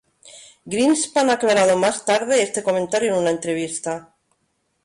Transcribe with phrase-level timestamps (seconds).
[0.65, 4.15] Greenspan ha aclarado más tarde este comentario en una entrevista.